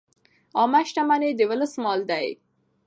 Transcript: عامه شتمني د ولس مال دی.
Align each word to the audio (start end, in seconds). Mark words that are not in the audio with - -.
عامه 0.57 0.81
شتمني 0.89 1.31
د 1.35 1.41
ولس 1.49 1.73
مال 1.83 1.99
دی. 2.09 2.27